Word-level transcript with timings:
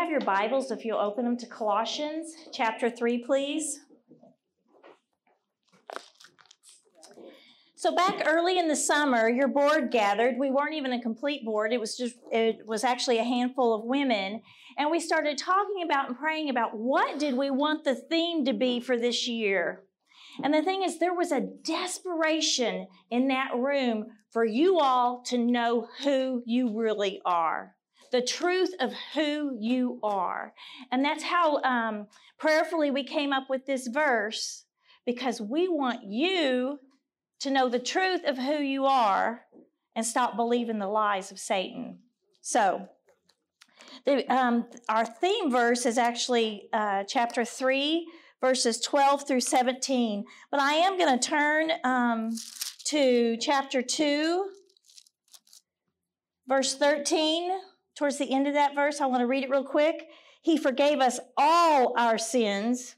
have 0.00 0.10
your 0.10 0.20
Bibles, 0.20 0.70
if 0.70 0.86
you'll 0.86 0.98
open 0.98 1.26
them 1.26 1.36
to 1.36 1.46
Colossians 1.46 2.34
chapter 2.54 2.88
3, 2.88 3.18
please. 3.18 3.80
So 7.74 7.94
back 7.94 8.22
early 8.26 8.58
in 8.58 8.68
the 8.68 8.76
summer, 8.76 9.28
your 9.28 9.48
board 9.48 9.90
gathered. 9.90 10.36
We 10.38 10.50
weren't 10.50 10.72
even 10.72 10.94
a 10.94 11.02
complete 11.02 11.44
board. 11.44 11.74
It 11.74 11.80
was 11.80 11.98
just 11.98 12.14
it 12.32 12.66
was 12.66 12.82
actually 12.82 13.18
a 13.18 13.24
handful 13.24 13.74
of 13.74 13.84
women, 13.84 14.40
and 14.78 14.90
we 14.90 15.00
started 15.00 15.36
talking 15.36 15.82
about 15.84 16.08
and 16.08 16.18
praying 16.18 16.48
about 16.48 16.76
what 16.76 17.18
did 17.18 17.34
we 17.36 17.50
want 17.50 17.84
the 17.84 17.94
theme 17.94 18.46
to 18.46 18.54
be 18.54 18.80
for 18.80 18.98
this 18.98 19.28
year. 19.28 19.82
And 20.42 20.54
the 20.54 20.62
thing 20.62 20.82
is 20.82 20.98
there 20.98 21.14
was 21.14 21.32
a 21.32 21.40
desperation 21.62 22.86
in 23.10 23.28
that 23.28 23.50
room 23.54 24.06
for 24.30 24.46
you 24.46 24.78
all 24.78 25.22
to 25.26 25.36
know 25.36 25.88
who 26.04 26.42
you 26.46 26.78
really 26.78 27.20
are. 27.26 27.74
The 28.12 28.22
truth 28.22 28.74
of 28.80 28.92
who 29.14 29.56
you 29.58 30.00
are. 30.02 30.52
And 30.90 31.04
that's 31.04 31.22
how 31.22 31.62
um, 31.62 32.06
prayerfully 32.38 32.90
we 32.90 33.04
came 33.04 33.32
up 33.32 33.48
with 33.48 33.66
this 33.66 33.86
verse 33.86 34.64
because 35.06 35.40
we 35.40 35.68
want 35.68 36.04
you 36.04 36.78
to 37.40 37.50
know 37.50 37.68
the 37.68 37.78
truth 37.78 38.24
of 38.24 38.36
who 38.38 38.58
you 38.58 38.84
are 38.86 39.42
and 39.96 40.04
stop 40.04 40.36
believing 40.36 40.78
the 40.78 40.86
lies 40.88 41.30
of 41.30 41.38
Satan. 41.38 41.98
So, 42.40 42.88
the, 44.06 44.26
um, 44.32 44.66
our 44.88 45.04
theme 45.04 45.50
verse 45.50 45.84
is 45.84 45.98
actually 45.98 46.68
uh, 46.72 47.04
chapter 47.04 47.44
3, 47.44 48.06
verses 48.40 48.80
12 48.80 49.26
through 49.26 49.40
17. 49.40 50.24
But 50.50 50.60
I 50.60 50.74
am 50.74 50.96
going 50.96 51.18
to 51.18 51.28
turn 51.28 51.72
um, 51.84 52.30
to 52.84 53.36
chapter 53.38 53.82
2, 53.82 54.50
verse 56.46 56.74
13. 56.76 57.50
Towards 58.00 58.16
the 58.16 58.32
end 58.32 58.46
of 58.46 58.54
that 58.54 58.74
verse, 58.74 59.02
I 59.02 59.06
want 59.06 59.20
to 59.20 59.26
read 59.26 59.44
it 59.44 59.50
real 59.50 59.62
quick. 59.62 60.08
He 60.40 60.56
forgave 60.56 61.00
us 61.00 61.20
all 61.36 61.92
our 61.98 62.16
sins 62.16 62.96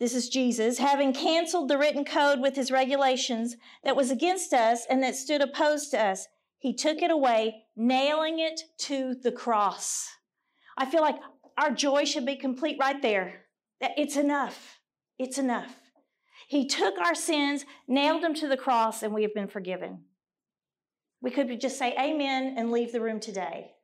this 0.00 0.16
is 0.16 0.28
Jesus, 0.28 0.78
having 0.78 1.12
canceled 1.12 1.68
the 1.68 1.78
written 1.78 2.04
code 2.04 2.40
with 2.40 2.56
his 2.56 2.72
regulations 2.72 3.54
that 3.84 3.94
was 3.94 4.10
against 4.10 4.52
us 4.52 4.84
and 4.90 5.00
that 5.00 5.14
stood 5.14 5.40
opposed 5.40 5.92
to 5.92 6.04
us. 6.04 6.26
He 6.58 6.74
took 6.74 7.02
it 7.02 7.12
away, 7.12 7.66
nailing 7.76 8.40
it 8.40 8.62
to 8.78 9.14
the 9.14 9.30
cross. 9.30 10.08
I 10.76 10.86
feel 10.86 11.02
like 11.02 11.20
our 11.56 11.70
joy 11.70 12.04
should 12.04 12.26
be 12.26 12.34
complete 12.34 12.78
right 12.80 13.00
there. 13.00 13.44
It's 13.80 14.16
enough. 14.16 14.80
It's 15.20 15.38
enough. 15.38 15.72
He 16.48 16.66
took 16.66 16.98
our 16.98 17.14
sins, 17.14 17.64
nailed 17.86 18.24
them 18.24 18.34
to 18.34 18.48
the 18.48 18.56
cross, 18.56 19.04
and 19.04 19.14
we 19.14 19.22
have 19.22 19.34
been 19.34 19.46
forgiven. 19.46 20.00
We 21.20 21.30
could 21.30 21.60
just 21.60 21.78
say 21.78 21.94
amen 21.96 22.56
and 22.58 22.72
leave 22.72 22.90
the 22.90 23.00
room 23.00 23.20
today. 23.20 23.74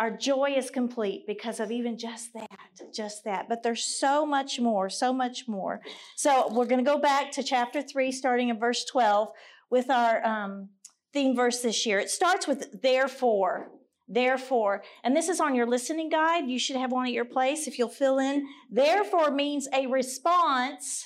Our 0.00 0.10
joy 0.10 0.54
is 0.56 0.70
complete 0.70 1.26
because 1.26 1.60
of 1.60 1.70
even 1.70 1.98
just 1.98 2.32
that, 2.32 2.48
just 2.94 3.22
that. 3.24 3.50
But 3.50 3.62
there's 3.62 3.84
so 3.84 4.24
much 4.24 4.58
more, 4.58 4.88
so 4.88 5.12
much 5.12 5.46
more. 5.46 5.82
So 6.16 6.48
we're 6.50 6.64
going 6.64 6.82
to 6.82 6.90
go 6.90 6.98
back 6.98 7.30
to 7.32 7.42
chapter 7.42 7.82
3, 7.82 8.10
starting 8.10 8.48
in 8.48 8.58
verse 8.58 8.86
12, 8.86 9.28
with 9.68 9.90
our 9.90 10.24
um, 10.24 10.70
theme 11.12 11.36
verse 11.36 11.60
this 11.60 11.84
year. 11.84 12.00
It 12.00 12.08
starts 12.08 12.48
with 12.48 12.80
therefore. 12.80 13.68
Therefore, 14.08 14.82
and 15.04 15.14
this 15.14 15.28
is 15.28 15.38
on 15.38 15.54
your 15.54 15.66
listening 15.66 16.08
guide. 16.08 16.48
You 16.48 16.58
should 16.58 16.76
have 16.76 16.90
one 16.90 17.06
at 17.06 17.12
your 17.12 17.26
place 17.26 17.68
if 17.68 17.78
you'll 17.78 17.88
fill 17.88 18.18
in. 18.18 18.44
Therefore 18.68 19.30
means 19.30 19.68
a 19.72 19.86
response, 19.86 21.04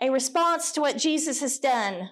a 0.00 0.10
response 0.10 0.72
to 0.72 0.80
what 0.80 0.96
Jesus 0.96 1.40
has 1.40 1.58
done 1.58 2.08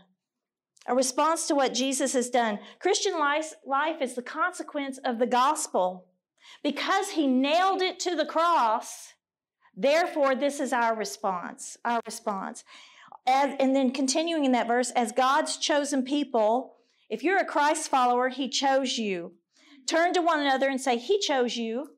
a 0.86 0.94
response 0.94 1.46
to 1.46 1.54
what 1.54 1.74
Jesus 1.74 2.12
has 2.12 2.30
done. 2.30 2.58
Christian 2.78 3.18
life, 3.18 3.54
life 3.66 4.00
is 4.00 4.14
the 4.14 4.22
consequence 4.22 4.98
of 5.04 5.18
the 5.18 5.26
gospel. 5.26 6.06
Because 6.62 7.10
he 7.10 7.26
nailed 7.26 7.82
it 7.82 7.98
to 8.00 8.14
the 8.14 8.26
cross, 8.26 9.14
therefore, 9.76 10.34
this 10.34 10.60
is 10.60 10.72
our 10.72 10.94
response. 10.94 11.76
Our 11.84 12.00
response. 12.04 12.64
As, 13.26 13.54
and 13.58 13.74
then 13.74 13.90
continuing 13.90 14.44
in 14.44 14.52
that 14.52 14.68
verse, 14.68 14.90
as 14.90 15.12
God's 15.12 15.56
chosen 15.56 16.02
people, 16.02 16.74
if 17.08 17.22
you're 17.22 17.38
a 17.38 17.44
Christ 17.44 17.88
follower, 17.88 18.28
he 18.28 18.48
chose 18.48 18.98
you. 18.98 19.32
Turn 19.86 20.12
to 20.14 20.20
one 20.22 20.40
another 20.40 20.68
and 20.68 20.80
say, 20.80 20.96
He 20.96 21.18
chose 21.18 21.56
you. 21.56 21.90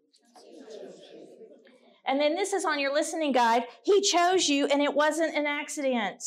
And 2.09 2.21
then 2.21 2.34
this 2.37 2.53
is 2.53 2.65
on 2.65 2.78
your 2.78 2.93
listening 2.93 3.33
guide. 3.33 3.65
He 3.83 4.00
chose 4.00 4.49
you, 4.49 4.66
and 4.66 4.81
it 4.81 4.94
wasn't 4.94 5.37
an 5.37 5.47
accident. 5.47 6.22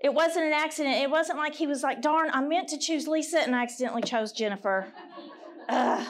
It 0.00 0.12
wasn't 0.12 0.46
an 0.46 0.52
accident. 0.52 0.96
It 0.96 1.10
wasn't 1.10 1.38
like 1.38 1.54
he 1.54 1.66
was 1.66 1.82
like, 1.82 2.02
darn, 2.02 2.30
I 2.32 2.40
meant 2.42 2.68
to 2.68 2.78
choose 2.78 3.08
Lisa 3.08 3.40
and 3.40 3.54
I 3.54 3.62
accidentally 3.62 4.02
chose 4.02 4.32
Jennifer. 4.32 4.86
Ugh. 5.68 6.06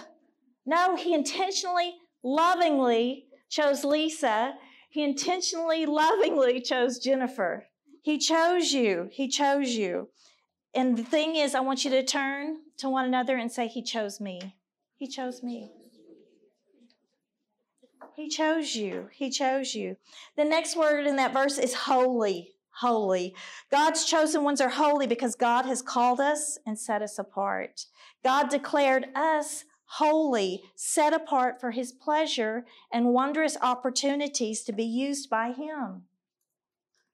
No, 0.64 0.96
he 0.96 1.14
intentionally, 1.14 1.94
lovingly 2.24 3.26
chose 3.48 3.84
Lisa. 3.84 4.54
He 4.90 5.04
intentionally, 5.04 5.86
lovingly 5.86 6.60
chose 6.60 6.98
Jennifer. 6.98 7.66
He 8.02 8.18
chose 8.18 8.72
you. 8.72 9.08
He 9.12 9.28
chose 9.28 9.70
you. 9.70 10.08
And 10.74 10.96
the 10.96 11.04
thing 11.04 11.36
is, 11.36 11.54
I 11.54 11.60
want 11.60 11.84
you 11.84 11.90
to 11.90 12.04
turn 12.04 12.58
to 12.78 12.88
one 12.88 13.04
another 13.04 13.36
and 13.36 13.50
say, 13.50 13.68
He 13.68 13.82
chose 13.82 14.20
me. 14.20 14.56
He 14.96 15.06
chose 15.06 15.42
me. 15.42 15.70
He 18.14 18.28
chose 18.28 18.74
you. 18.74 19.08
He 19.12 19.30
chose 19.30 19.74
you. 19.74 19.96
The 20.36 20.44
next 20.44 20.76
word 20.76 21.06
in 21.06 21.16
that 21.16 21.32
verse 21.32 21.58
is 21.58 21.74
holy 21.74 22.55
holy. 22.80 23.34
God's 23.70 24.04
chosen 24.04 24.42
ones 24.42 24.60
are 24.60 24.68
holy 24.68 25.06
because 25.06 25.34
God 25.34 25.64
has 25.66 25.82
called 25.82 26.20
us 26.20 26.58
and 26.66 26.78
set 26.78 27.02
us 27.02 27.18
apart. 27.18 27.86
God 28.24 28.48
declared 28.48 29.06
us 29.14 29.64
holy, 29.86 30.62
set 30.74 31.12
apart 31.12 31.60
for 31.60 31.70
his 31.70 31.92
pleasure 31.92 32.66
and 32.92 33.14
wondrous 33.14 33.56
opportunities 33.62 34.62
to 34.64 34.72
be 34.72 34.84
used 34.84 35.30
by 35.30 35.52
him. 35.52 36.02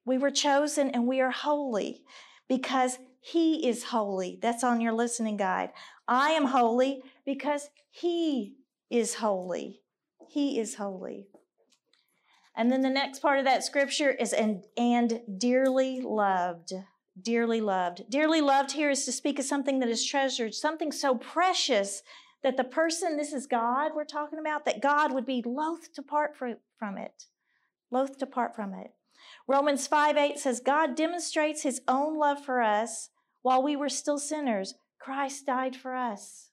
We 0.05 0.19
were 0.19 0.31
chosen 0.31 0.91
and 0.91 1.07
we 1.07 1.21
are 1.21 1.31
holy 1.31 2.03
because 2.49 2.99
he 3.21 3.69
is 3.69 3.85
holy. 3.85 4.39
That's 4.43 4.65
on 4.65 4.81
your 4.81 4.93
listening 4.93 5.37
guide. 5.37 5.71
I 6.09 6.31
am 6.31 6.47
holy 6.47 7.03
because 7.25 7.71
he 7.89 8.57
is 8.91 9.15
holy. 9.15 9.81
He 10.29 10.59
is 10.59 10.75
holy. 10.75 11.29
And 12.55 12.71
then 12.71 12.83
the 12.83 12.91
next 12.91 13.21
part 13.21 13.39
of 13.39 13.45
that 13.45 13.65
scripture 13.65 14.11
is 14.11 14.33
and, 14.33 14.65
and 14.77 15.21
dearly 15.39 16.01
loved. 16.01 16.73
Dearly 17.21 17.61
loved. 17.61 18.05
Dearly 18.11 18.41
loved 18.41 18.73
here 18.73 18.91
is 18.91 19.05
to 19.05 19.13
speak 19.13 19.39
of 19.39 19.45
something 19.45 19.79
that 19.81 19.89
is 19.89 20.05
treasured, 20.05 20.55
something 20.55 20.93
so 20.93 21.15
precious 21.15 22.03
that 22.43 22.57
the 22.57 22.65
person, 22.65 23.17
this 23.17 23.33
is 23.33 23.47
God 23.47 23.93
we're 23.95 24.05
talking 24.05 24.39
about, 24.39 24.65
that 24.65 24.83
God 24.83 25.13
would 25.13 25.27
be 25.27 25.43
loath 25.45 25.93
to 25.95 26.03
part 26.03 26.37
from 26.37 26.99
it. 26.99 27.27
Loath 27.91 28.19
to 28.19 28.27
part 28.27 28.55
from 28.55 28.75
it. 28.75 28.93
Romans 29.47 29.87
5 29.87 30.17
8 30.17 30.39
says, 30.39 30.61
God 30.61 30.95
demonstrates 30.95 31.63
his 31.63 31.81
own 31.87 32.19
love 32.19 32.45
for 32.45 32.61
us 32.63 33.11
while 33.43 33.63
we 33.63 33.77
were 33.77 33.89
still 33.89 34.19
sinners. 34.19 34.75
Christ 34.99 35.47
died 35.47 35.77
for 35.77 35.95
us. 35.95 36.51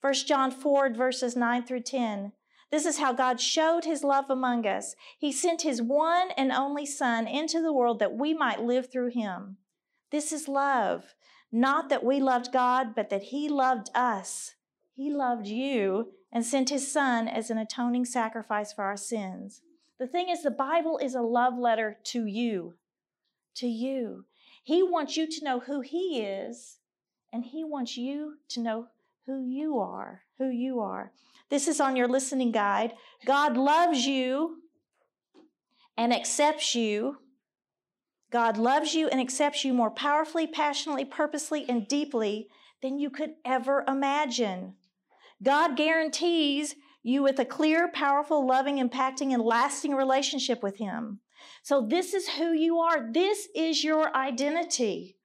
1 0.00 0.12
John 0.26 0.50
4, 0.50 0.90
verses 0.90 1.34
9 1.34 1.64
through 1.64 1.80
10. 1.80 2.32
This 2.70 2.86
is 2.86 2.98
how 2.98 3.12
God 3.12 3.40
showed 3.40 3.84
his 3.84 4.02
love 4.02 4.30
among 4.30 4.66
us. 4.66 4.96
He 5.18 5.30
sent 5.30 5.62
his 5.62 5.80
one 5.80 6.30
and 6.36 6.50
only 6.50 6.86
Son 6.86 7.26
into 7.26 7.60
the 7.62 7.72
world 7.72 7.98
that 8.00 8.16
we 8.16 8.34
might 8.34 8.62
live 8.62 8.90
through 8.90 9.10
him. 9.10 9.58
This 10.10 10.32
is 10.32 10.48
love. 10.48 11.14
Not 11.52 11.88
that 11.88 12.04
we 12.04 12.20
loved 12.20 12.52
God, 12.52 12.94
but 12.96 13.10
that 13.10 13.24
he 13.24 13.48
loved 13.48 13.90
us. 13.94 14.54
He 14.92 15.12
loved 15.12 15.46
you 15.46 16.12
and 16.32 16.44
sent 16.44 16.70
his 16.70 16.90
Son 16.90 17.28
as 17.28 17.50
an 17.50 17.58
atoning 17.58 18.04
sacrifice 18.04 18.72
for 18.72 18.84
our 18.84 18.96
sins. 18.96 19.62
The 19.98 20.08
thing 20.08 20.28
is, 20.28 20.42
the 20.42 20.50
Bible 20.50 20.98
is 20.98 21.14
a 21.14 21.22
love 21.22 21.56
letter 21.56 21.96
to 22.04 22.26
you. 22.26 22.74
To 23.56 23.68
you. 23.68 24.24
He 24.64 24.82
wants 24.82 25.16
you 25.16 25.28
to 25.30 25.44
know 25.44 25.60
who 25.60 25.80
he 25.80 26.20
is, 26.20 26.78
and 27.32 27.44
he 27.44 27.62
wants 27.62 27.96
you 27.96 28.38
to 28.48 28.60
know 28.60 28.88
who 29.26 29.46
you 29.46 29.78
are. 29.78 30.22
Who 30.38 30.50
you 30.50 30.80
are. 30.80 31.12
This 31.50 31.68
is 31.68 31.80
on 31.80 31.96
your 31.96 32.08
listening 32.08 32.52
guide. 32.52 32.94
God 33.26 33.56
loves 33.56 34.06
you 34.06 34.58
and 35.96 36.12
accepts 36.12 36.74
you. 36.74 37.18
God 38.30 38.58
loves 38.58 38.94
you 38.94 39.08
and 39.08 39.20
accepts 39.20 39.64
you 39.64 39.72
more 39.72 39.90
powerfully, 39.90 40.46
passionately, 40.46 41.04
purposely, 41.04 41.64
and 41.68 41.86
deeply 41.86 42.48
than 42.82 42.98
you 42.98 43.10
could 43.10 43.34
ever 43.44 43.84
imagine. 43.86 44.74
God 45.42 45.76
guarantees 45.76 46.74
you 47.02 47.22
with 47.22 47.38
a 47.38 47.44
clear, 47.44 47.88
powerful, 47.92 48.46
loving, 48.46 48.76
impacting, 48.76 49.32
and 49.32 49.42
lasting 49.42 49.94
relationship 49.94 50.62
with 50.62 50.78
Him. 50.78 51.20
So, 51.62 51.86
this 51.86 52.14
is 52.14 52.28
who 52.28 52.52
you 52.52 52.78
are. 52.78 53.12
This 53.12 53.48
is 53.54 53.84
your 53.84 54.14
identity. 54.16 55.16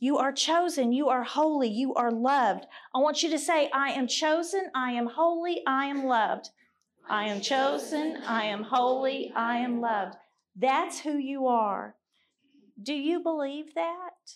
You 0.00 0.18
are 0.18 0.32
chosen. 0.32 0.92
You 0.92 1.08
are 1.08 1.24
holy. 1.24 1.68
You 1.68 1.94
are 1.94 2.12
loved. 2.12 2.66
I 2.94 2.98
want 2.98 3.22
you 3.22 3.30
to 3.30 3.38
say, 3.38 3.68
I 3.72 3.90
am 3.90 4.06
chosen. 4.06 4.70
I 4.74 4.92
am 4.92 5.06
holy. 5.06 5.62
I 5.66 5.86
am 5.86 6.04
loved. 6.04 6.50
I 7.08 7.24
am 7.24 7.40
chosen. 7.40 8.18
I 8.26 8.44
am 8.44 8.62
holy. 8.62 9.32
I 9.34 9.56
am 9.56 9.80
loved. 9.80 10.16
That's 10.54 11.00
who 11.00 11.16
you 11.16 11.46
are. 11.46 11.96
Do 12.80 12.94
you 12.94 13.20
believe 13.20 13.74
that? 13.74 14.34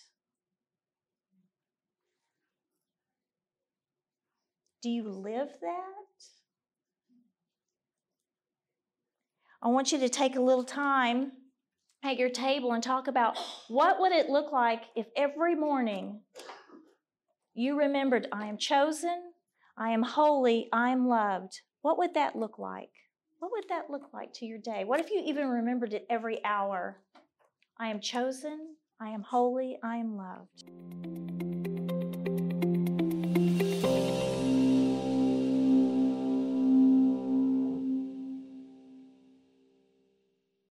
Do 4.81 4.89
you 4.89 5.09
live 5.09 5.49
that? 5.61 6.25
I 9.61 9.69
want 9.69 9.93
you 9.93 9.99
to 9.99 10.09
take 10.09 10.35
a 10.35 10.41
little 10.41 10.65
time 10.65 11.31
at 12.03 12.17
your 12.17 12.29
table 12.29 12.73
and 12.73 12.83
talk 12.83 13.07
about 13.07 13.37
what 13.69 13.99
would 13.99 14.11
it 14.11 14.29
look 14.29 14.51
like 14.51 14.83
if 14.95 15.07
every 15.15 15.55
morning 15.55 16.19
you 17.53 17.77
remembered 17.77 18.27
I 18.31 18.47
am 18.47 18.57
chosen, 18.57 19.31
I 19.77 19.91
am 19.91 20.03
holy, 20.03 20.69
I 20.73 20.89
am 20.89 21.07
loved. 21.07 21.61
What 21.81 21.97
would 21.97 22.13
that 22.15 22.35
look 22.35 22.59
like? 22.59 22.91
What 23.39 23.51
would 23.51 23.65
that 23.69 23.89
look 23.89 24.13
like 24.13 24.33
to 24.35 24.45
your 24.45 24.57
day? 24.57 24.83
What 24.85 24.99
if 24.99 25.11
you 25.11 25.21
even 25.25 25.47
remembered 25.47 25.93
it 25.93 26.05
every 26.09 26.43
hour? 26.45 27.01
I 27.77 27.87
am 27.87 27.99
chosen, 27.99 28.75
I 28.99 29.09
am 29.09 29.21
holy, 29.21 29.77
I 29.83 29.97
am 29.97 30.15
loved. 30.17 30.65